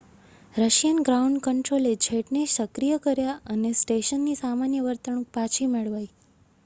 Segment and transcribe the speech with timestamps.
[0.53, 6.11] Russian ground કન્ટ્રોલે જેટને સક્રિય કર્યા અને સ્ટેશનની સામાન્ય વર્તણૂક પાછી મેળવાઈ